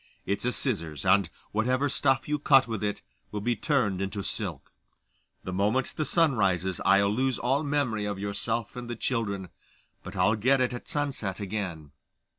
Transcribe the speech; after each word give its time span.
It's 0.25 0.45
a 0.45 0.51
scissors, 0.51 1.05
and 1.05 1.29
whatever 1.51 1.87
stuff 1.87 2.27
you 2.27 2.39
cut 2.39 2.67
with 2.67 2.83
it 2.83 3.03
will 3.29 3.39
be 3.39 3.55
turned 3.55 4.01
into 4.01 4.23
silk. 4.23 4.71
The 5.43 5.53
moment 5.53 5.93
the 5.95 6.05
sun 6.05 6.33
rises, 6.33 6.81
I'll 6.83 7.13
lose 7.13 7.37
all 7.37 7.61
memory 7.63 8.05
of 8.05 8.17
yourself 8.17 8.75
and 8.75 8.89
the 8.89 8.95
children, 8.95 9.49
but 10.01 10.15
I'll 10.15 10.35
get 10.35 10.59
it 10.59 10.73
at 10.73 10.89
sunset 10.89 11.39
again. 11.39 11.91